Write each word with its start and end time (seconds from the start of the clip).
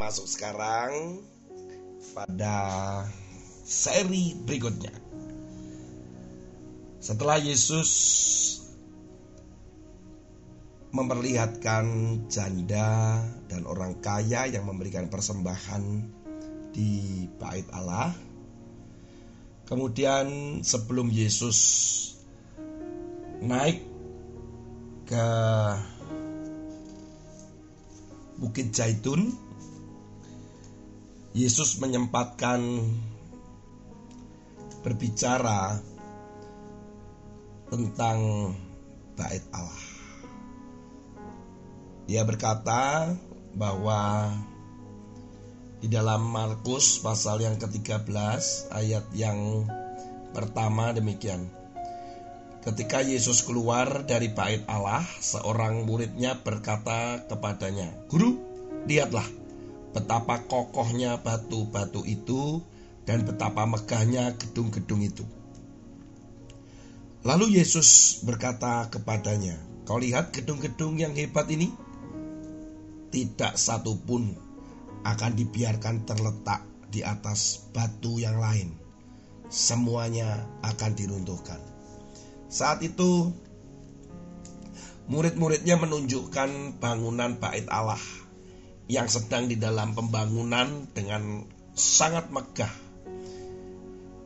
masuk 0.00 0.24
sekarang 0.24 1.20
pada 2.16 2.56
seri 3.68 4.32
berikutnya. 4.32 4.96
Setelah 7.04 7.36
Yesus 7.36 7.92
memperlihatkan 10.96 11.84
janda 12.32 13.20
dan 13.46 13.68
orang 13.68 14.00
kaya 14.00 14.48
yang 14.48 14.64
memberikan 14.64 15.12
persembahan 15.12 15.84
di 16.72 17.28
bait 17.36 17.68
Allah. 17.76 18.16
Kemudian 19.68 20.60
sebelum 20.64 21.12
Yesus 21.12 21.60
naik 23.44 23.84
ke 25.06 25.26
Bukit 28.40 28.72
Zaitun, 28.72 29.49
Yesus 31.30 31.78
menyempatkan 31.78 32.58
berbicara 34.82 35.78
tentang 37.70 38.50
bait 39.14 39.44
Allah. 39.54 39.82
Dia 42.10 42.26
berkata 42.26 43.14
bahwa 43.54 44.34
di 45.78 45.86
dalam 45.86 46.26
Markus 46.26 46.98
pasal 46.98 47.46
yang 47.46 47.54
ke-13 47.62 48.10
ayat 48.74 49.06
yang 49.14 49.70
pertama 50.34 50.90
demikian. 50.90 51.46
Ketika 52.66 53.06
Yesus 53.06 53.46
keluar 53.46 54.02
dari 54.02 54.34
bait 54.34 54.66
Allah, 54.66 55.06
seorang 55.22 55.86
muridnya 55.86 56.42
berkata 56.42 57.22
kepadanya, 57.30 57.88
"Guru, 58.10 58.34
lihatlah 58.90 59.39
betapa 59.90 60.46
kokohnya 60.46 61.18
batu-batu 61.18 62.06
itu 62.06 62.62
dan 63.04 63.26
betapa 63.26 63.66
megahnya 63.66 64.38
gedung-gedung 64.38 65.02
itu." 65.02 65.26
Lalu 67.20 67.60
Yesus 67.60 68.20
berkata 68.24 68.88
kepadanya, 68.88 69.60
"Kau 69.84 70.00
lihat 70.00 70.32
gedung-gedung 70.32 70.96
yang 70.96 71.12
hebat 71.12 71.50
ini? 71.52 71.68
Tidak 73.10 73.58
satu 73.58 73.98
pun 74.00 74.32
akan 75.04 75.32
dibiarkan 75.36 76.08
terletak 76.08 76.64
di 76.88 77.04
atas 77.04 77.68
batu 77.76 78.16
yang 78.16 78.40
lain. 78.40 78.72
Semuanya 79.52 80.48
akan 80.64 80.90
diruntuhkan." 80.96 81.60
Saat 82.48 82.80
itu 82.82 83.30
murid-muridnya 85.10 85.76
menunjukkan 85.76 86.78
bangunan 86.78 87.36
bait 87.36 87.66
Allah 87.66 88.19
yang 88.90 89.06
sedang 89.06 89.46
di 89.46 89.54
dalam 89.54 89.94
pembangunan 89.94 90.90
dengan 90.90 91.46
sangat 91.78 92.26
megah. 92.34 92.74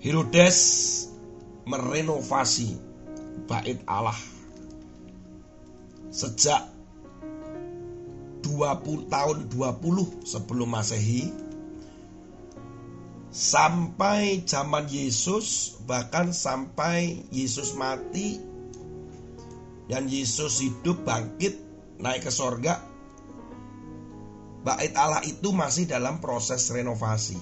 Herodes 0.00 0.58
merenovasi 1.68 2.80
bait 3.44 3.84
Allah 3.84 4.16
sejak 6.08 6.64
20 8.40 9.12
tahun 9.12 9.36
20 9.52 10.24
sebelum 10.24 10.68
Masehi 10.68 11.28
sampai 13.34 14.46
zaman 14.46 14.86
Yesus 14.86 15.76
bahkan 15.88 16.30
sampai 16.30 17.26
Yesus 17.34 17.74
mati 17.74 18.38
dan 19.90 20.06
Yesus 20.06 20.62
hidup 20.62 21.02
bangkit 21.02 21.58
naik 21.98 22.28
ke 22.28 22.30
sorga 22.30 22.93
bait 24.64 24.96
Allah 24.96 25.20
itu 25.28 25.52
masih 25.52 25.84
dalam 25.84 26.18
proses 26.18 26.72
renovasi 26.72 27.36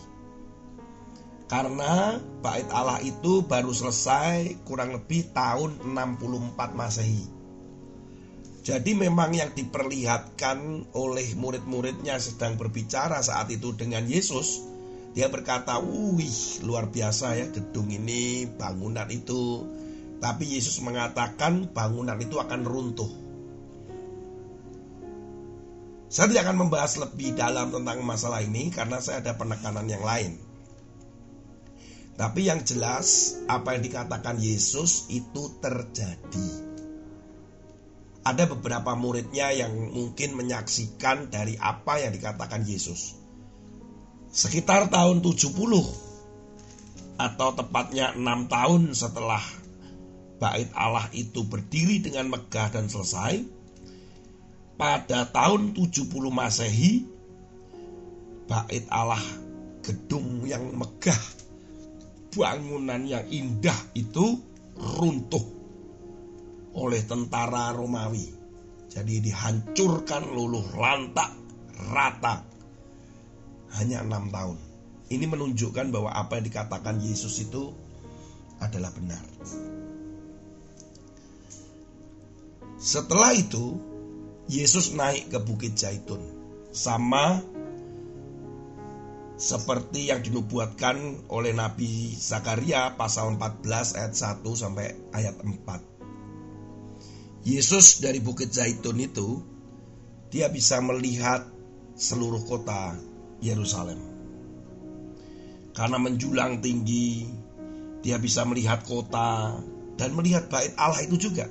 karena 1.47 2.19
bait 2.43 2.67
Allah 2.75 2.99
itu 3.01 3.47
baru 3.47 3.71
selesai 3.71 4.67
kurang 4.67 4.93
lebih 4.93 5.31
tahun 5.31 5.81
64 5.87 6.59
Masehi 6.75 7.25
jadi 8.63 8.95
memang 8.95 9.35
yang 9.35 9.51
diperlihatkan 9.55 10.91
oleh 10.95 11.35
murid-muridnya 11.35 12.19
sedang 12.23 12.55
berbicara 12.59 13.19
saat 13.23 13.51
itu 13.51 13.75
dengan 13.75 14.07
Yesus 14.07 14.73
dia 15.13 15.29
berkata, 15.29 15.77
"Wih, 15.77 16.65
luar 16.65 16.89
biasa 16.89 17.37
ya 17.37 17.47
gedung 17.53 17.93
ini, 17.93 18.49
bangunan 18.49 19.05
itu." 19.13 19.61
Tapi 20.25 20.57
Yesus 20.57 20.81
mengatakan 20.81 21.69
bangunan 21.69 22.17
itu 22.17 22.41
akan 22.41 22.65
runtuh. 22.65 23.13
Saya 26.13 26.29
tidak 26.29 26.45
akan 26.45 26.69
membahas 26.69 27.01
lebih 27.01 27.33
dalam 27.33 27.73
tentang 27.73 28.05
masalah 28.05 28.45
ini 28.45 28.69
karena 28.69 29.01
saya 29.01 29.25
ada 29.25 29.33
penekanan 29.33 29.89
yang 29.89 30.05
lain. 30.05 30.37
Tapi 32.21 32.53
yang 32.53 32.61
jelas 32.69 33.41
apa 33.49 33.73
yang 33.73 33.83
dikatakan 33.89 34.37
Yesus 34.37 35.09
itu 35.09 35.57
terjadi. 35.65 36.49
Ada 38.29 38.45
beberapa 38.45 38.93
muridnya 38.93 39.57
yang 39.57 39.73
mungkin 39.73 40.37
menyaksikan 40.37 41.33
dari 41.33 41.57
apa 41.57 42.05
yang 42.05 42.13
dikatakan 42.13 42.69
Yesus. 42.69 43.17
Sekitar 44.29 44.93
tahun 44.93 45.25
70 45.25 45.49
atau 47.17 47.49
tepatnya 47.57 48.13
6 48.13 48.53
tahun 48.53 48.83
setelah 48.93 49.41
bait 50.37 50.69
Allah 50.77 51.09
itu 51.17 51.41
berdiri 51.49 52.05
dengan 52.05 52.29
megah 52.29 52.69
dan 52.69 52.93
selesai, 52.93 53.62
pada 54.77 55.29
tahun 55.29 55.77
70 55.77 56.09
Masehi 56.33 57.05
bait 58.47 58.85
Allah 58.91 59.23
gedung 59.83 60.43
yang 60.47 60.75
megah 60.75 61.23
bangunan 62.33 63.03
yang 63.05 63.27
indah 63.29 63.77
itu 63.93 64.41
runtuh 64.77 65.45
oleh 66.73 67.05
tentara 67.05 67.77
Romawi. 67.77 68.33
Jadi 68.89 69.25
dihancurkan 69.25 70.29
luluh 70.29 70.65
lantak 70.77 71.33
rata 71.93 72.45
hanya 73.81 74.05
enam 74.05 74.29
tahun. 74.29 74.59
Ini 75.13 75.25
menunjukkan 75.29 75.93
bahwa 75.93 76.13
apa 76.13 76.41
yang 76.41 76.49
dikatakan 76.49 77.01
Yesus 77.01 77.45
itu 77.45 77.73
adalah 78.61 78.93
benar. 78.97 79.21
Setelah 82.81 83.37
itu, 83.37 83.77
Yesus 84.51 84.95
naik 84.95 85.31
ke 85.31 85.39
Bukit 85.39 85.79
Zaitun. 85.79 86.21
Sama 86.73 87.43
seperti 89.39 90.11
yang 90.11 90.23
dinubuatkan 90.23 91.27
oleh 91.31 91.51
Nabi 91.51 92.15
Zakaria 92.15 92.95
pasal 92.95 93.39
14 93.39 93.99
ayat 93.99 94.15
1 94.15 94.43
sampai 94.55 94.87
ayat 95.15 95.35
4. 95.43 97.43
Yesus 97.43 97.99
dari 97.99 98.23
Bukit 98.23 98.55
Zaitun 98.55 99.03
itu 99.03 99.43
dia 100.31 100.47
bisa 100.47 100.79
melihat 100.79 101.43
seluruh 101.99 102.47
kota 102.47 102.95
Yerusalem. 103.43 103.99
Karena 105.75 105.99
menjulang 105.99 106.63
tinggi, 106.63 107.27
dia 108.05 108.21
bisa 108.23 108.47
melihat 108.47 108.87
kota 108.87 109.59
dan 109.99 110.15
melihat 110.15 110.47
bait 110.49 110.73
Allah 110.79 111.03
itu 111.05 111.19
juga. 111.19 111.51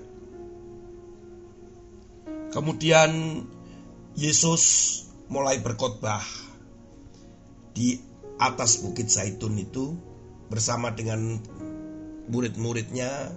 Kemudian 2.52 3.42
Yesus 4.20 4.64
mulai 5.32 5.64
berkhotbah 5.64 6.20
di 7.72 7.96
atas 8.36 8.84
bukit 8.84 9.08
Zaitun 9.08 9.56
itu 9.56 9.96
bersama 10.52 10.92
dengan 10.92 11.40
murid-muridnya 12.28 13.32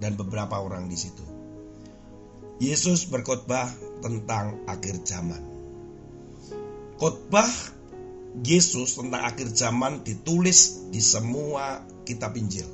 dan 0.00 0.16
beberapa 0.16 0.56
orang 0.56 0.88
di 0.88 0.96
situ. 0.96 1.20
Yesus 2.56 3.04
berkhotbah 3.12 3.68
tentang 4.00 4.64
akhir 4.64 5.04
zaman. 5.04 5.44
Khotbah 6.96 7.48
Yesus 8.40 8.96
tentang 8.96 9.20
akhir 9.20 9.52
zaman 9.52 10.00
ditulis 10.00 10.88
di 10.88 11.04
semua 11.04 11.84
kitab 12.08 12.32
Injil. 12.40 12.68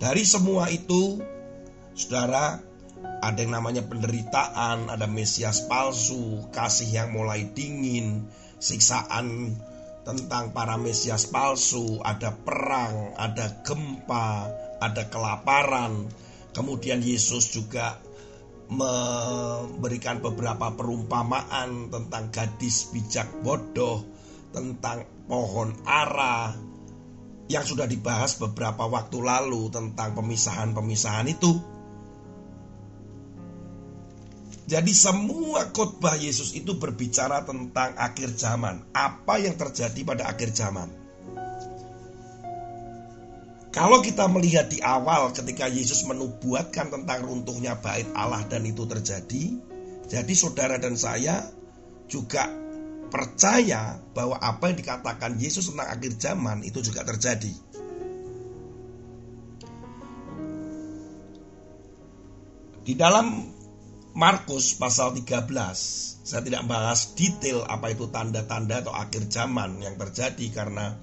Dari 0.00 0.24
semua 0.24 0.72
itu, 0.72 1.20
saudara, 1.92 2.60
ada 3.24 3.40
yang 3.40 3.56
namanya 3.56 3.82
penderitaan, 3.88 4.92
ada 4.92 5.08
Mesias 5.08 5.64
palsu, 5.64 6.44
kasih 6.52 6.92
yang 6.92 7.08
mulai 7.16 7.48
dingin, 7.56 8.28
siksaan 8.60 9.56
tentang 10.04 10.52
para 10.52 10.76
Mesias 10.76 11.24
palsu, 11.32 12.04
ada 12.04 12.36
perang, 12.36 13.16
ada 13.16 13.64
gempa, 13.64 14.52
ada 14.76 15.08
kelaparan. 15.08 16.12
Kemudian 16.52 17.00
Yesus 17.00 17.50
juga 17.50 17.98
memberikan 18.68 20.20
beberapa 20.20 20.72
perumpamaan 20.76 21.88
tentang 21.88 22.28
gadis 22.28 22.92
bijak 22.92 23.28
bodoh, 23.40 24.04
tentang 24.52 25.08
pohon 25.24 25.72
ara 25.88 26.54
yang 27.48 27.64
sudah 27.64 27.84
dibahas 27.84 28.40
beberapa 28.40 28.88
waktu 28.88 29.20
lalu 29.20 29.68
tentang 29.68 30.16
pemisahan-pemisahan 30.16 31.28
itu. 31.28 31.73
Jadi 34.64 34.96
semua 34.96 35.68
khotbah 35.76 36.16
Yesus 36.16 36.56
itu 36.56 36.80
berbicara 36.80 37.44
tentang 37.44 37.92
akhir 38.00 38.32
zaman. 38.32 38.80
Apa 38.96 39.36
yang 39.36 39.60
terjadi 39.60 40.00
pada 40.08 40.24
akhir 40.32 40.56
zaman. 40.56 40.88
Kalau 43.74 44.00
kita 44.00 44.24
melihat 44.30 44.70
di 44.70 44.80
awal 44.80 45.34
ketika 45.34 45.68
Yesus 45.68 46.06
menubuatkan 46.08 46.94
tentang 46.94 47.26
runtuhnya 47.26 47.76
bait 47.76 48.08
Allah 48.16 48.46
dan 48.48 48.64
itu 48.64 48.86
terjadi. 48.88 49.44
Jadi 50.08 50.32
saudara 50.32 50.80
dan 50.80 50.96
saya 50.96 51.42
juga 52.08 52.48
percaya 53.10 53.98
bahwa 54.14 54.40
apa 54.40 54.72
yang 54.72 54.78
dikatakan 54.78 55.36
Yesus 55.36 55.68
tentang 55.68 55.90
akhir 55.90 56.12
zaman 56.16 56.64
itu 56.64 56.80
juga 56.80 57.04
terjadi. 57.04 57.52
Di 62.84 62.94
dalam 62.96 63.53
Markus 64.14 64.78
pasal 64.78 65.10
13 65.18 65.50
Saya 66.22 66.38
tidak 66.46 66.70
bahas 66.70 67.18
detail 67.18 67.66
apa 67.66 67.90
itu 67.90 68.06
tanda-tanda 68.14 68.86
atau 68.86 68.94
akhir 68.94 69.26
zaman 69.26 69.82
yang 69.82 69.98
terjadi 69.98 70.54
karena 70.54 70.94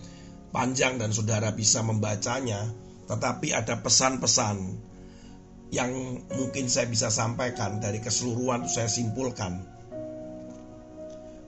panjang 0.56 0.96
dan 0.96 1.12
saudara 1.12 1.52
bisa 1.52 1.84
membacanya 1.84 2.72
Tetapi 3.12 3.52
ada 3.52 3.84
pesan-pesan 3.84 4.88
yang 5.76 5.92
mungkin 6.40 6.72
saya 6.72 6.88
bisa 6.88 7.12
sampaikan 7.12 7.84
dari 7.84 8.04
keseluruhan 8.04 8.68
itu 8.68 8.76
saya 8.76 8.92
simpulkan. 8.92 9.64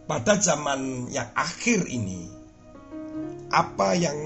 Pada 0.08 0.40
zaman 0.40 1.08
yang 1.16 1.32
akhir 1.32 1.88
ini 1.88 2.28
Apa 3.48 3.96
yang 3.96 4.20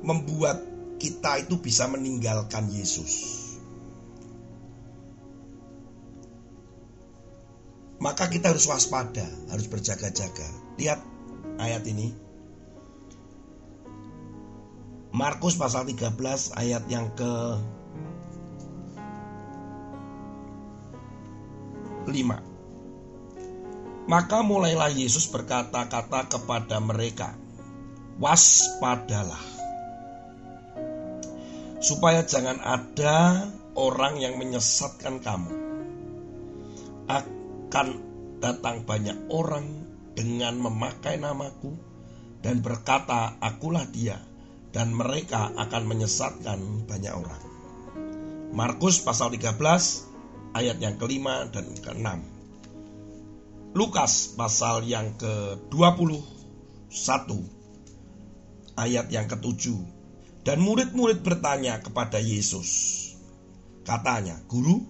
membuat 0.00 0.64
kita 0.96 1.44
itu 1.44 1.60
bisa 1.60 1.84
meninggalkan 1.84 2.72
Yesus 2.72 3.41
maka 8.02 8.26
kita 8.26 8.50
harus 8.50 8.66
waspada, 8.66 9.22
harus 9.46 9.70
berjaga-jaga. 9.70 10.50
Lihat 10.74 10.98
ayat 11.62 11.86
ini. 11.86 12.10
Markus 15.14 15.54
pasal 15.54 15.86
13 15.86 16.10
ayat 16.58 16.82
yang 16.90 17.14
ke 17.14 17.32
5. 22.10 22.42
Maka 24.10 24.38
mulailah 24.42 24.90
Yesus 24.90 25.30
berkata-kata 25.30 26.26
kepada 26.26 26.82
mereka, 26.82 27.38
"Waspadalah, 28.18 29.46
supaya 31.78 32.26
jangan 32.26 32.58
ada 32.66 33.46
orang 33.78 34.18
yang 34.18 34.42
menyesatkan 34.42 35.22
kamu 35.22 35.61
akan 37.72 37.88
datang 38.36 38.84
banyak 38.84 39.32
orang 39.32 39.64
dengan 40.12 40.60
memakai 40.60 41.16
namaku 41.16 41.72
dan 42.44 42.60
berkata, 42.60 43.40
"Akulah 43.40 43.88
Dia," 43.88 44.20
dan 44.76 44.92
mereka 44.92 45.48
akan 45.56 45.88
menyesatkan 45.88 46.84
banyak 46.84 47.16
orang. 47.16 47.40
Markus 48.52 49.00
pasal 49.00 49.32
13 49.32 50.04
ayat 50.52 50.84
yang 50.84 51.00
kelima 51.00 51.48
dan 51.48 51.72
keenam. 51.80 52.20
Lukas 53.72 54.36
pasal 54.36 54.84
yang 54.84 55.16
ke-21 55.16 56.20
ayat 58.76 59.08
yang 59.08 59.24
ketujuh. 59.24 59.80
Dan 60.44 60.60
murid-murid 60.60 61.24
bertanya 61.24 61.80
kepada 61.80 62.20
Yesus. 62.20 62.68
Katanya, 63.86 64.36
Guru, 64.44 64.84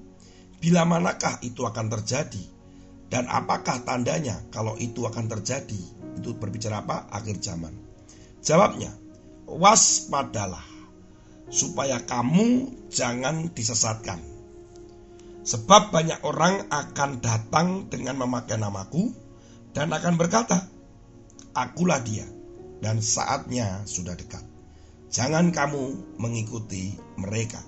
bila 0.58 0.82
manakah 0.82 1.38
itu 1.46 1.62
akan 1.62 1.86
terjadi? 1.86 2.51
Dan 3.12 3.28
apakah 3.28 3.84
tandanya 3.84 4.40
kalau 4.48 4.72
itu 4.80 5.04
akan 5.04 5.28
terjadi? 5.28 5.76
Itu 6.16 6.32
berbicara 6.32 6.80
apa? 6.80 7.12
Akhir 7.12 7.44
zaman. 7.44 7.76
Jawabnya, 8.40 8.88
waspadalah 9.44 10.64
supaya 11.52 12.00
kamu 12.08 12.72
jangan 12.88 13.52
disesatkan. 13.52 14.16
Sebab 15.44 15.92
banyak 15.92 16.24
orang 16.24 16.72
akan 16.72 17.20
datang 17.20 17.68
dengan 17.92 18.16
memakai 18.16 18.56
namaku 18.56 19.12
dan 19.76 19.92
akan 19.92 20.16
berkata, 20.16 20.64
Akulah 21.52 22.00
dia 22.00 22.24
dan 22.80 23.04
saatnya 23.04 23.84
sudah 23.84 24.16
dekat. 24.16 24.40
Jangan 25.12 25.52
kamu 25.52 26.16
mengikuti 26.16 26.96
mereka. 27.20 27.60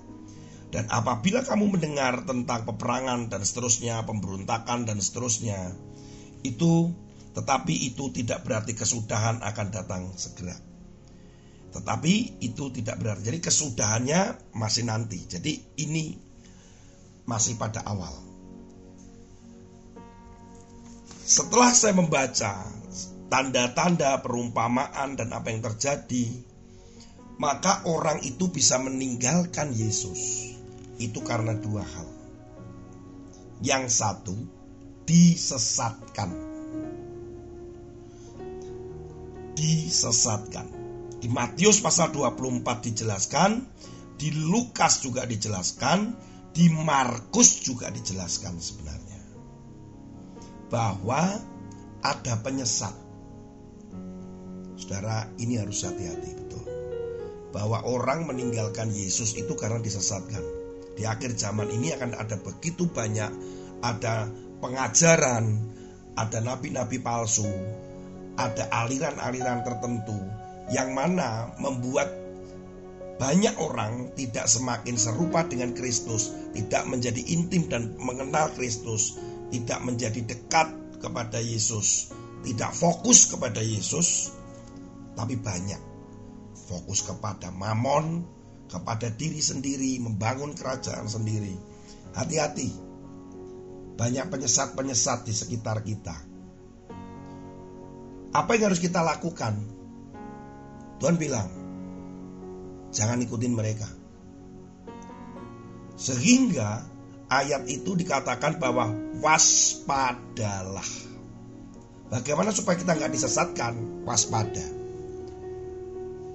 Dan 0.74 0.90
apabila 0.90 1.46
kamu 1.46 1.78
mendengar 1.78 2.26
tentang 2.26 2.66
peperangan 2.66 3.30
dan 3.30 3.46
seterusnya, 3.46 4.02
pemberontakan 4.02 4.82
dan 4.82 4.98
seterusnya, 4.98 5.70
itu 6.42 6.90
tetapi 7.30 7.94
itu 7.94 8.10
tidak 8.10 8.42
berarti 8.42 8.74
kesudahan 8.74 9.38
akan 9.38 9.66
datang 9.70 10.10
segera. 10.18 10.58
Tetapi 11.70 12.42
itu 12.42 12.74
tidak 12.74 12.98
berarti. 12.98 13.22
Jadi 13.22 13.38
kesudahannya 13.38 14.50
masih 14.58 14.82
nanti. 14.90 15.22
Jadi 15.22 15.78
ini 15.78 16.18
masih 17.22 17.54
pada 17.54 17.86
awal. 17.86 18.14
Setelah 21.22 21.70
saya 21.70 21.94
membaca 21.94 22.66
tanda-tanda 23.30 24.18
perumpamaan 24.26 25.14
dan 25.14 25.30
apa 25.30 25.54
yang 25.54 25.62
terjadi, 25.62 26.34
maka 27.38 27.86
orang 27.86 28.26
itu 28.26 28.50
bisa 28.50 28.78
meninggalkan 28.82 29.70
Yesus 29.70 30.53
itu 30.98 31.20
karena 31.24 31.54
dua 31.58 31.82
hal. 31.82 32.08
Yang 33.64 33.84
satu, 34.02 34.36
disesatkan. 35.08 36.30
Disesatkan. 39.54 40.66
Di 41.18 41.28
Matius 41.32 41.80
pasal 41.80 42.12
24 42.12 42.84
dijelaskan, 42.84 43.64
di 44.20 44.28
Lukas 44.34 45.00
juga 45.00 45.24
dijelaskan, 45.24 46.12
di 46.52 46.68
Markus 46.68 47.64
juga 47.64 47.88
dijelaskan 47.88 48.60
sebenarnya. 48.60 49.20
Bahwa 50.68 51.40
ada 52.04 52.34
penyesat. 52.44 52.92
Saudara, 54.76 55.24
ini 55.40 55.56
harus 55.56 55.80
hati-hati 55.86 56.30
betul. 56.36 56.64
Bahwa 57.54 57.86
orang 57.86 58.28
meninggalkan 58.28 58.92
Yesus 58.92 59.32
itu 59.38 59.54
karena 59.56 59.80
disesatkan 59.80 60.53
di 60.94 61.02
akhir 61.02 61.34
zaman 61.34 61.70
ini 61.70 61.94
akan 61.94 62.14
ada 62.14 62.38
begitu 62.38 62.86
banyak 62.86 63.30
ada 63.84 64.32
pengajaran, 64.64 65.60
ada 66.16 66.38
nabi-nabi 66.40 66.96
palsu, 67.04 67.44
ada 68.40 68.64
aliran-aliran 68.72 69.60
tertentu 69.60 70.16
yang 70.72 70.96
mana 70.96 71.52
membuat 71.60 72.08
banyak 73.20 73.54
orang 73.60 74.16
tidak 74.16 74.48
semakin 74.48 74.96
serupa 74.96 75.44
dengan 75.44 75.76
Kristus, 75.76 76.32
tidak 76.56 76.88
menjadi 76.88 77.20
intim 77.28 77.68
dan 77.68 77.94
mengenal 78.00 78.48
Kristus, 78.56 79.20
tidak 79.52 79.84
menjadi 79.84 80.24
dekat 80.24 80.72
kepada 80.98 81.38
Yesus, 81.38 82.10
tidak 82.42 82.72
fokus 82.72 83.28
kepada 83.28 83.60
Yesus, 83.60 84.32
tapi 85.12 85.36
banyak. 85.36 85.92
Fokus 86.64 87.04
kepada 87.04 87.52
mamon, 87.52 88.24
kepada 88.68 89.12
diri 89.12 89.38
sendiri, 89.38 90.00
membangun 90.00 90.56
kerajaan 90.56 91.06
sendiri. 91.06 91.54
Hati-hati, 92.14 92.70
banyak 93.94 94.26
penyesat-penyesat 94.30 95.26
di 95.26 95.34
sekitar 95.34 95.82
kita. 95.86 96.16
Apa 98.34 98.50
yang 98.58 98.74
harus 98.74 98.82
kita 98.82 98.98
lakukan? 98.98 99.54
Tuhan 100.98 101.14
bilang, 101.14 101.46
jangan 102.90 103.22
ikutin 103.22 103.54
mereka. 103.54 103.86
Sehingga 105.94 106.82
ayat 107.30 107.70
itu 107.70 107.94
dikatakan 107.94 108.58
bahwa 108.58 108.90
waspadalah. 109.22 110.86
Bagaimana 112.10 112.50
supaya 112.50 112.74
kita 112.74 112.98
nggak 112.98 113.14
disesatkan? 113.14 114.02
Waspada. 114.02 114.73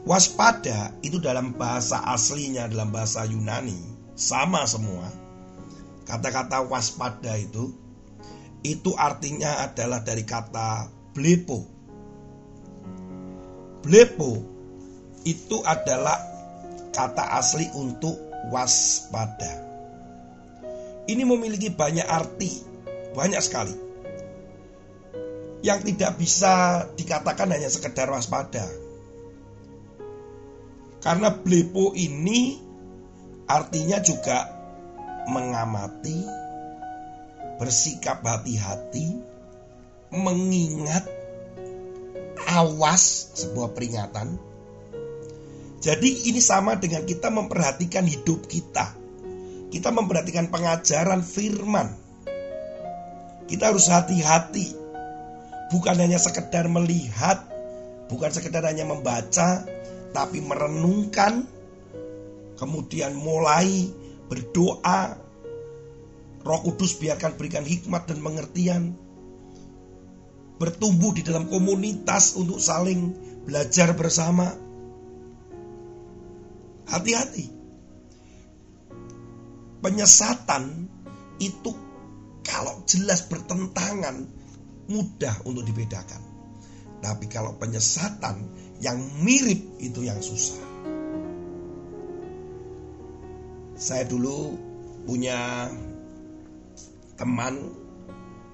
Waspada 0.07 0.95
itu 1.03 1.19
dalam 1.19 1.59
bahasa 1.59 1.99
aslinya, 2.07 2.71
dalam 2.71 2.87
bahasa 2.87 3.27
Yunani, 3.27 3.75
sama 4.15 4.63
semua. 4.63 5.11
Kata-kata 6.07 6.63
waspada 6.63 7.35
itu, 7.35 7.75
itu 8.63 8.95
artinya 8.95 9.67
adalah 9.67 9.99
dari 9.99 10.23
kata 10.23 10.87
blepo. 11.11 11.67
Blepo 13.83 14.31
itu 15.27 15.57
adalah 15.67 16.15
kata 16.95 17.35
asli 17.35 17.67
untuk 17.75 18.15
waspada. 18.55 19.67
Ini 21.11 21.23
memiliki 21.27 21.75
banyak 21.75 22.07
arti, 22.07 22.51
banyak 23.11 23.41
sekali. 23.43 23.75
Yang 25.59 25.91
tidak 25.91 26.15
bisa 26.15 26.87
dikatakan 26.95 27.51
hanya 27.51 27.67
sekedar 27.67 28.07
waspada 28.07 28.88
karena 30.99 31.31
blepo 31.31 31.95
ini 31.95 32.59
artinya 33.47 34.03
juga 34.03 34.51
mengamati, 35.31 36.19
bersikap 37.55 38.19
hati-hati, 38.25 39.15
mengingat 40.11 41.07
awas 42.49 43.31
sebuah 43.37 43.71
peringatan. 43.71 44.35
Jadi 45.79 46.27
ini 46.27 46.43
sama 46.43 46.75
dengan 46.75 47.07
kita 47.07 47.31
memperhatikan 47.31 48.03
hidup 48.03 48.51
kita. 48.51 48.91
Kita 49.69 49.95
memperhatikan 49.95 50.51
pengajaran 50.51 51.23
firman. 51.23 51.95
Kita 53.47 53.71
harus 53.71 53.87
hati-hati. 53.87 54.75
Bukan 55.71 55.95
hanya 55.95 56.19
sekedar 56.19 56.67
melihat, 56.67 57.45
bukan 58.11 58.33
sekedar 58.33 58.65
hanya 58.65 58.89
membaca, 58.89 59.63
tapi 60.11 60.41
merenungkan, 60.41 61.45
kemudian 62.57 63.15
mulai 63.15 63.89
berdoa. 64.29 65.29
Roh 66.39 66.61
Kudus 66.63 66.95
biarkan 66.95 67.35
berikan 67.35 67.67
hikmat 67.67 68.07
dan 68.07 68.23
pengertian 68.23 68.95
bertumbuh 70.59 71.15
di 71.15 71.23
dalam 71.23 71.47
komunitas 71.47 72.35
untuk 72.35 72.59
saling 72.59 73.15
belajar 73.47 73.95
bersama. 73.95 74.51
Hati-hati. 76.89 77.47
Penyesatan 79.79 80.91
itu 81.39 81.71
kalau 82.43 82.83
jelas 82.83 83.23
bertentangan 83.31 84.27
mudah 84.91 85.35
untuk 85.47 85.63
dibedakan. 85.63 86.28
Tapi 86.99 87.31
kalau 87.31 87.55
penyesatan 87.55 88.43
yang 88.83 88.99
mirip 89.23 89.79
itu 89.79 90.03
yang 90.03 90.19
susah. 90.19 90.59
Saya 93.79 94.03
dulu 94.03 94.59
punya 95.07 95.71
teman 97.15 97.55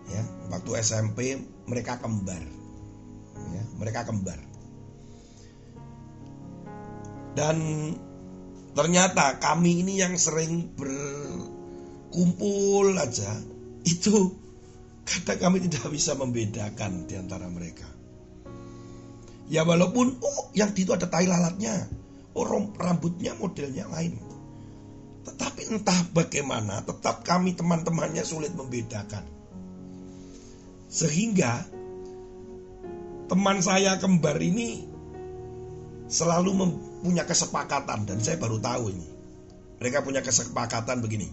ya 0.10 0.26
waktu 0.54 0.72
SMP 0.82 1.38
mereka 1.70 2.00
kembar 2.02 2.42
ya, 3.54 3.64
mereka 3.78 4.06
kembar 4.06 4.40
dan 7.38 7.58
ternyata 8.74 9.40
kami 9.42 9.80
ini 9.86 9.98
yang 10.02 10.18
sering 10.18 10.74
berkumpul 10.78 12.98
aja 12.98 13.42
itu 13.86 14.34
kadang 15.06 15.38
kami 15.38 15.60
tidak 15.70 15.94
bisa 15.94 16.16
membedakan 16.18 17.06
di 17.06 17.14
antara 17.18 17.50
mereka 17.50 17.86
ya 19.52 19.66
walaupun 19.66 20.18
oh 20.22 20.50
yang 20.58 20.74
di 20.74 20.88
itu 20.88 20.92
ada 20.94 21.10
tai 21.10 21.30
lalatnya 21.30 21.86
oh 22.34 22.46
rambutnya 22.76 23.38
modelnya 23.38 23.86
lain 23.90 24.18
tetapi 25.26 25.74
entah 25.74 26.00
bagaimana 26.14 26.86
tetap 26.86 27.26
kami 27.26 27.58
teman-temannya 27.58 28.22
sulit 28.22 28.54
membedakan 28.54 29.26
sehingga 30.90 31.66
teman 33.26 33.58
saya 33.60 33.98
kembar 33.98 34.38
ini 34.38 34.86
selalu 36.06 36.54
punya 37.02 37.26
kesepakatan 37.26 38.06
dan 38.06 38.18
saya 38.22 38.38
baru 38.38 38.62
tahu 38.62 38.94
ini. 38.94 39.08
Mereka 39.82 40.06
punya 40.06 40.22
kesepakatan 40.24 41.02
begini. 41.04 41.30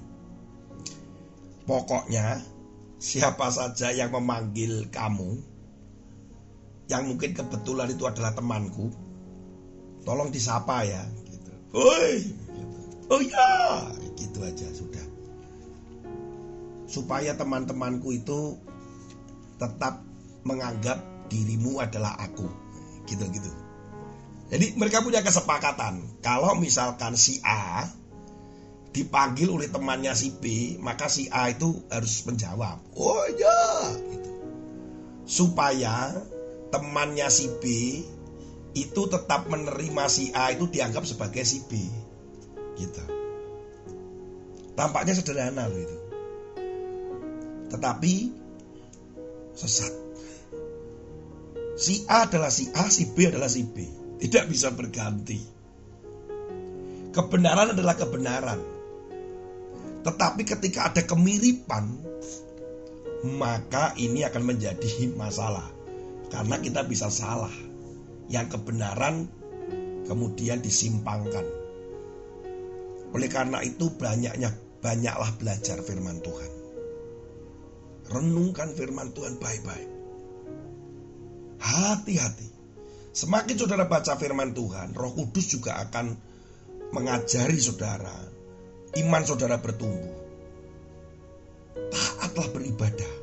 Pokoknya 1.63 2.43
siapa 2.99 3.49
saja 3.55 3.95
yang 3.95 4.11
memanggil 4.11 4.91
kamu 4.91 5.39
yang 6.91 7.07
mungkin 7.07 7.35
kebetulan 7.37 7.91
itu 7.91 8.05
adalah 8.07 8.35
temanku, 8.35 8.91
tolong 10.03 10.31
disapa 10.35 10.83
ya. 10.83 11.03
Gitu. 11.27 11.51
Oi, 11.79 12.13
oh 13.11 13.23
ya, 13.23 13.51
gitu 14.19 14.39
aja 14.43 14.67
sudah. 14.75 15.07
Supaya 16.91 17.33
teman-temanku 17.39 18.13
itu 18.13 18.59
tetap 19.57 20.05
menganggap 20.43 21.01
dirimu 21.31 21.79
adalah 21.81 22.19
aku. 22.19 22.45
Gitu-gitu. 23.09 23.49
Jadi 24.53 24.77
mereka 24.77 25.01
punya 25.01 25.25
kesepakatan. 25.25 26.21
Kalau 26.21 26.53
misalkan 26.61 27.17
si 27.17 27.41
A 27.41 27.89
dipanggil 28.93 29.49
oleh 29.49 29.73
temannya 29.73 30.13
si 30.13 30.37
B, 30.37 30.77
maka 30.77 31.09
si 31.09 31.33
A 31.33 31.49
itu 31.49 31.81
harus 31.89 32.21
menjawab. 32.29 32.77
Oh 32.93 33.25
iya. 33.33 33.97
Gitu. 34.13 34.31
Supaya 35.25 36.13
temannya 36.73 37.29
si 37.29 37.47
B 37.61 37.65
itu 38.73 39.03
tetap 39.13 39.47
menerima 39.53 40.05
si 40.09 40.33
A 40.33 40.49
itu 40.51 40.65
dianggap 40.65 41.05
sebagai 41.05 41.45
si 41.45 41.61
B. 41.69 41.77
Gitu. 42.81 43.03
Tampaknya 44.73 45.13
sederhana 45.13 45.69
loh 45.69 45.77
itu. 45.77 45.97
Tetapi 47.69 48.13
sesat. 49.53 49.93
Si 51.77 52.05
A 52.09 52.29
adalah 52.29 52.53
si 52.53 52.69
A, 52.73 52.89
si 52.89 53.13
B 53.13 53.29
adalah 53.29 53.49
si 53.49 53.65
B. 53.65 53.85
Tidak 54.21 54.45
bisa 54.49 54.73
berganti. 54.73 55.41
Kebenaran 57.13 57.77
adalah 57.77 57.97
kebenaran. 57.97 58.61
Tetapi 60.03 60.43
ketika 60.49 60.89
ada 60.89 61.03
kemiripan, 61.05 61.85
maka 63.37 63.93
ini 64.01 64.25
akan 64.25 64.43
menjadi 64.43 65.13
masalah. 65.17 65.72
Karena 66.33 66.57
kita 66.57 66.89
bisa 66.89 67.13
salah. 67.13 67.53
Yang 68.33 68.57
kebenaran 68.57 69.29
kemudian 70.09 70.65
disimpangkan. 70.65 71.45
Oleh 73.13 73.29
karena 73.29 73.61
itu 73.61 73.93
banyaknya 73.93 74.49
banyaklah 74.81 75.31
belajar 75.37 75.79
firman 75.85 76.25
Tuhan. 76.25 76.53
Renungkan 78.09 78.73
firman 78.73 79.13
Tuhan 79.13 79.37
baik-baik. 79.37 79.91
Hati-hati. 81.61 82.49
Semakin 83.13 83.57
saudara 83.61 83.85
baca 83.87 84.17
firman 84.17 84.57
Tuhan, 84.57 84.97
Roh 84.97 85.13
Kudus 85.13 85.53
juga 85.53 85.77
akan 85.85 86.17
mengajari 86.97 87.61
saudara. 87.61 88.17
Iman 88.97 89.23
saudara 89.29 89.61
bertumbuh. 89.61 90.17
Taatlah 91.93 92.49
beribadah. 92.53 93.22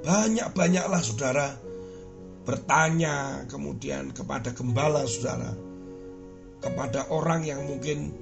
Banyak-banyaklah 0.00 1.02
saudara 1.04 1.48
bertanya 2.48 3.44
kemudian 3.46 4.16
kepada 4.16 4.56
gembala 4.56 5.04
saudara. 5.04 5.52
Kepada 6.60 7.08
orang 7.08 7.44
yang 7.44 7.64
mungkin 7.64 8.12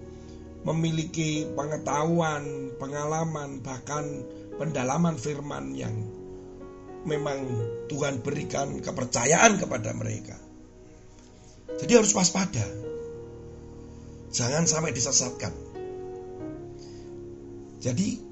memiliki 0.63 1.47
pengetahuan, 1.55 2.75
pengalaman, 2.79 3.63
bahkan 3.63 4.05
pendalaman 4.59 5.15
firman 5.15 5.75
yang 5.75 5.95
memang 7.07 7.47
Tuhan 7.87 8.21
berikan 8.21 8.83
kepercayaan 8.83 9.59
kepada 9.63 9.95
mereka. 9.95 10.37
Jadi 11.79 11.93
harus 11.95 12.11
waspada. 12.11 12.67
Jangan 14.35 14.67
sampai 14.67 14.93
disesatkan. 14.93 15.55
Jadi 17.79 18.28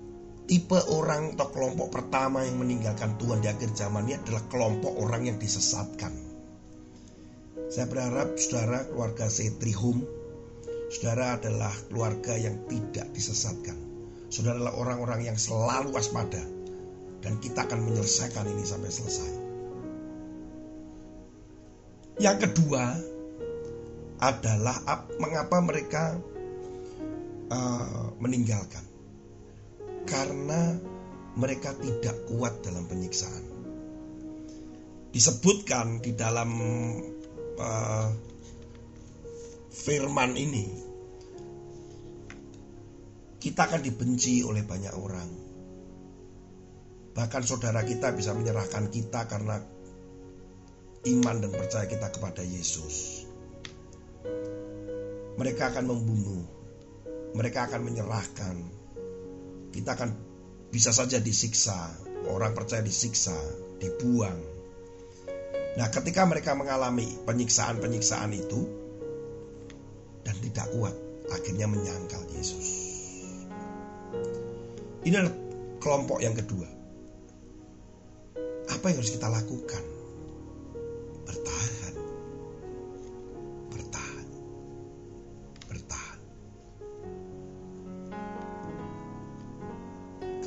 tipe 0.47 0.79
orang 0.95 1.35
atau 1.35 1.51
kelompok 1.51 1.91
pertama 1.91 2.47
yang 2.47 2.63
meninggalkan 2.63 3.19
Tuhan 3.19 3.43
di 3.43 3.51
akhir 3.51 3.75
zaman 3.75 4.07
ini 4.07 4.15
adalah 4.23 4.43
kelompok 4.47 4.95
orang 4.95 5.27
yang 5.27 5.39
disesatkan. 5.43 6.15
Saya 7.67 7.91
berharap 7.91 8.39
saudara 8.39 8.87
keluarga 8.87 9.27
Setrihum, 9.27 10.07
saudara 10.95 11.35
adalah 11.35 11.75
keluarga 11.91 12.39
yang 12.39 12.63
tidak 12.71 13.11
disesatkan. 13.11 13.75
Saudara 14.31 14.63
adalah 14.63 14.75
orang-orang 14.79 15.27
yang 15.27 15.39
selalu 15.39 15.91
waspada. 15.91 16.43
Dan 17.27 17.43
kita 17.43 17.67
akan 17.67 17.83
menyelesaikan 17.83 18.47
ini 18.47 18.63
sampai 18.63 18.91
selesai. 18.93 19.31
Yang 22.23 22.37
kedua 22.47 22.95
adalah 24.23 24.79
mengapa 25.19 25.59
mereka 25.59 26.17
uh, 27.51 28.15
meninggalkan. 28.23 28.96
Karena 30.07 30.79
mereka 31.37 31.77
tidak 31.77 32.25
kuat 32.31 32.65
dalam 32.65 32.89
penyiksaan. 32.89 33.45
Disebutkan 35.13 36.01
di 36.01 36.13
dalam 36.17 36.51
uh, 37.61 38.09
firman 39.73 40.33
ini 40.37 40.67
kita 43.37 43.69
akan 43.69 43.81
dibenci 43.85 44.43
oleh 44.43 44.65
banyak 44.65 44.95
orang. 44.97 45.31
Bahkan 47.17 47.43
saudara 47.47 47.81
kita 47.87 48.13
bisa 48.13 48.37
menyerahkan 48.37 48.93
kita 48.93 49.25
karena 49.25 49.57
iman 51.07 51.37
dan 51.39 51.53
percaya 51.55 51.87
kita 51.87 52.11
kepada 52.11 52.43
Yesus. 52.43 53.25
Mereka 55.37 55.63
akan 55.73 55.85
membunuh, 55.87 56.43
mereka 57.39 57.71
akan 57.71 57.81
menyerahkan. 57.87 58.57
Kita 59.77 59.93
akan 59.93 60.11
bisa 60.73 60.89
saja 60.89 61.21
disiksa, 61.21 61.93
orang 62.33 62.57
percaya 62.57 62.81
disiksa, 62.81 63.37
dibuang. 63.77 64.41
Nah, 65.77 65.93
ketika 65.93 66.25
mereka 66.25 66.57
mengalami 66.57 67.05
penyiksaan-penyiksaan 67.29 68.33
itu 68.33 68.65
dan 70.25 70.37
tidak 70.41 70.73
kuat, 70.73 70.97
akhirnya 71.29 71.69
menyangkal 71.69 72.25
Yesus. 72.33 72.69
Ini 75.05 75.15
adalah 75.21 75.37
kelompok 75.79 76.19
yang 76.25 76.33
kedua. 76.33 76.67
Apa 78.73 78.91
yang 78.91 78.99
harus 78.99 79.13
kita 79.13 79.29
lakukan? 79.29 79.85
Bertahan. 81.29 81.86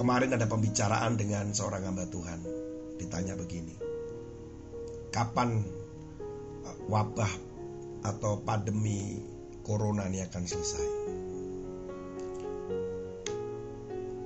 Kemarin 0.09 0.41
ada 0.41 0.49
pembicaraan 0.49 1.21
dengan 1.21 1.53
seorang 1.53 1.85
hamba 1.85 2.09
Tuhan. 2.09 2.41
Ditanya 2.97 3.37
begini. 3.37 3.77
Kapan 5.13 5.61
uh, 6.65 6.77
wabah 6.89 7.29
atau 8.01 8.41
pandemi 8.41 9.21
corona 9.61 10.09
ini 10.09 10.25
akan 10.25 10.43
selesai? 10.49 10.87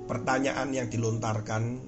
Pertanyaan 0.08 0.72
yang 0.72 0.88
dilontarkan 0.88 1.84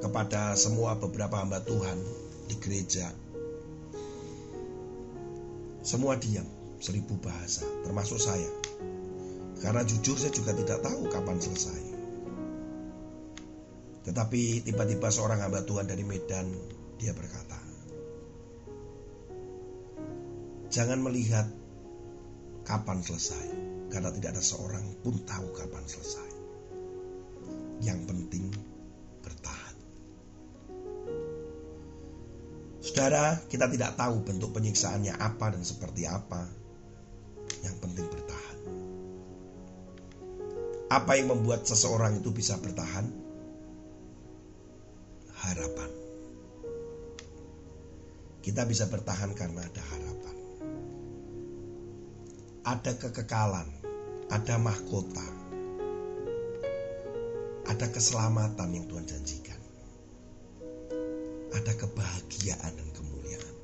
kepada 0.00 0.56
semua 0.56 0.96
beberapa 0.96 1.36
hamba 1.36 1.60
Tuhan 1.60 2.00
di 2.48 2.56
gereja. 2.64 3.12
Semua 5.84 6.16
diam, 6.16 6.48
seribu 6.80 7.20
bahasa, 7.20 7.68
termasuk 7.84 8.16
saya. 8.16 8.48
Karena 9.60 9.84
jujur 9.84 10.16
saya 10.16 10.32
juga 10.32 10.56
tidak 10.56 10.80
tahu 10.80 11.12
kapan 11.12 11.36
selesai. 11.36 11.91
Tetapi 14.02 14.66
tiba-tiba 14.66 15.08
seorang 15.14 15.42
hamba 15.46 15.62
Tuhan 15.62 15.86
dari 15.86 16.02
Medan, 16.02 16.50
dia 16.98 17.14
berkata, 17.14 17.58
Jangan 20.72 21.04
melihat 21.04 21.44
kapan 22.64 23.04
selesai, 23.04 23.46
karena 23.92 24.08
tidak 24.08 24.40
ada 24.40 24.42
seorang 24.42 24.84
pun 25.04 25.20
tahu 25.22 25.52
kapan 25.52 25.84
selesai. 25.84 26.30
Yang 27.84 28.00
penting 28.08 28.44
bertahan. 29.20 29.76
Saudara, 32.80 33.36
kita 33.46 33.68
tidak 33.68 34.00
tahu 34.00 34.24
bentuk 34.24 34.56
penyiksaannya 34.56 35.12
apa 35.12 35.52
dan 35.52 35.62
seperti 35.62 36.08
apa. 36.08 36.48
Yang 37.62 37.76
penting 37.84 38.06
bertahan. 38.08 38.58
Apa 40.88 41.12
yang 41.20 41.36
membuat 41.36 41.68
seseorang 41.68 42.24
itu 42.24 42.32
bisa 42.32 42.56
bertahan? 42.56 43.31
Harapan. 45.42 45.90
Kita 48.42 48.62
bisa 48.66 48.86
bertahan 48.90 49.34
karena 49.34 49.62
ada 49.62 49.82
harapan. 49.82 50.36
Ada 52.62 52.92
kekekalan, 52.94 53.68
ada 54.30 54.54
mahkota, 54.58 55.28
ada 57.66 57.86
keselamatan 57.90 58.70
yang 58.70 58.86
Tuhan 58.86 59.06
janjikan 59.06 59.62
ada 61.52 61.72
kebahagiaan 61.76 62.72
dan 62.74 62.88
kemuliaan. 62.96 63.54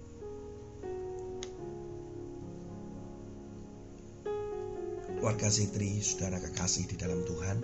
Keluarga 5.19 5.49
Sitri, 5.51 5.99
saudara 5.99 6.39
kekasih 6.39 6.87
di 6.87 6.97
dalam 7.01 7.27
Tuhan, 7.27 7.59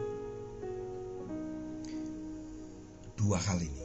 dua 3.15 3.39
hal 3.39 3.63
ini. 3.63 3.84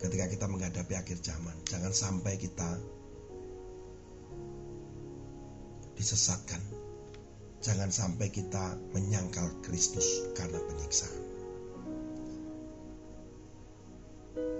Ketika 0.00 0.32
kita 0.32 0.48
menghadapi 0.48 0.96
akhir 0.96 1.20
zaman, 1.20 1.52
jangan 1.68 1.92
sampai 1.92 2.40
kita 2.40 2.80
disesatkan. 5.92 6.64
Jangan 7.60 7.92
sampai 7.92 8.32
kita 8.32 8.80
menyangkal 8.96 9.60
Kristus 9.60 10.32
karena 10.32 10.56
penyiksaan. 10.64 11.20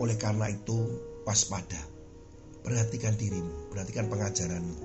Oleh 0.05 0.21
karena 0.21 0.53
itu, 0.53 0.77
waspada. 1.25 1.81
Perhatikan 2.61 3.17
dirimu, 3.17 3.73
perhatikan 3.73 4.13
pengajaranmu. 4.13 4.77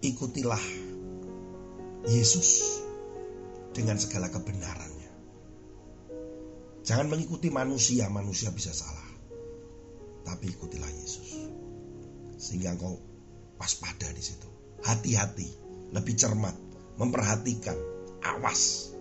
Ikutilah 0.00 0.64
Yesus 2.08 2.80
dengan 3.76 4.00
segala 4.00 4.32
kebenarannya. 4.32 4.95
Jangan 6.86 7.10
mengikuti 7.10 7.50
manusia, 7.50 8.06
manusia 8.06 8.54
bisa 8.54 8.70
salah. 8.70 9.10
Tapi 10.22 10.54
ikutilah 10.54 10.90
Yesus. 10.90 11.50
Sehingga 12.38 12.78
engkau 12.78 12.94
waspada 13.58 14.06
di 14.14 14.22
situ. 14.22 14.46
Hati-hati, 14.86 15.48
lebih 15.90 16.14
cermat, 16.14 16.54
memperhatikan, 16.96 17.74
awas 18.22 18.94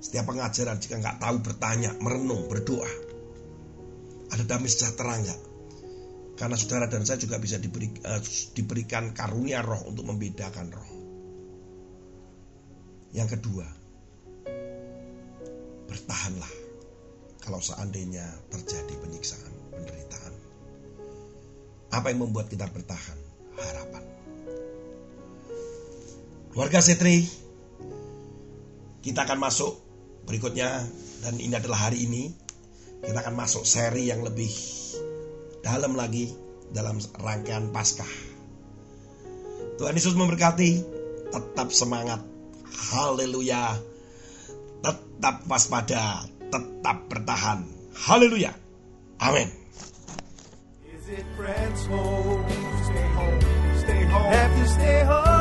setiap 0.00 0.32
pengajaran 0.32 0.80
jika 0.80 0.96
nggak 0.96 1.20
tahu 1.20 1.36
bertanya, 1.44 1.92
merenung, 2.00 2.48
berdoa. 2.48 2.88
Ada 4.32 4.48
damai 4.48 4.72
sejahtera 4.72 5.20
nggak? 5.20 5.40
Karena 6.40 6.56
saudara 6.56 6.88
dan 6.88 7.04
saya 7.04 7.20
juga 7.20 7.36
bisa 7.36 7.60
diberi, 7.60 7.92
uh, 8.08 8.16
diberikan 8.56 9.12
karunia 9.12 9.60
roh 9.60 9.84
untuk 9.84 10.08
membedakan 10.08 10.72
roh. 10.72 10.90
Yang 13.12 13.36
kedua, 13.36 13.68
bertahanlah 15.90 16.52
kalau 17.42 17.58
seandainya 17.58 18.22
terjadi 18.54 18.94
penyiksaan, 19.02 19.52
penderitaan. 19.74 20.34
Apa 21.90 22.14
yang 22.14 22.22
membuat 22.22 22.46
kita 22.46 22.70
bertahan? 22.70 23.18
Harapan. 23.58 24.04
Keluarga 26.54 26.78
Setri, 26.78 27.26
kita 29.02 29.26
akan 29.26 29.38
masuk 29.42 29.82
berikutnya 30.30 30.86
dan 31.26 31.34
ini 31.42 31.54
adalah 31.58 31.90
hari 31.90 32.06
ini 32.06 32.30
kita 33.00 33.18
akan 33.24 33.34
masuk 33.34 33.64
seri 33.64 34.12
yang 34.12 34.20
lebih 34.20 34.52
dalam 35.64 35.96
lagi 35.96 36.30
dalam 36.70 37.00
rangkaian 37.18 37.72
Paskah. 37.72 38.12
Tuhan 39.80 39.96
Yesus 39.96 40.12
memberkati, 40.12 40.70
tetap 41.32 41.72
semangat. 41.72 42.20
Haleluya. 42.92 43.89
Tetap 44.80 45.44
waspada, 45.44 46.24
tetap 46.48 46.96
bertahan. 47.12 47.64
Haleluya. 47.92 48.52
Amin. 49.20 49.48
home? 55.04 55.40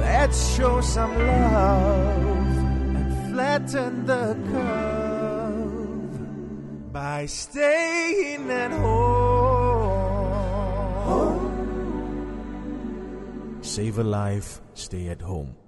Let's 0.00 0.56
show 0.56 0.80
some 0.80 1.12
love 1.18 2.56
and 2.96 3.12
flatten 3.28 4.06
the 4.06 4.36
curve 4.48 6.16
by 6.92 7.26
staying 7.26 8.50
at 8.50 8.72
home. 8.72 9.44
Save 13.74 13.98
a 13.98 14.04
life, 14.04 14.60
stay 14.74 15.08
at 15.08 15.20
home. 15.20 15.63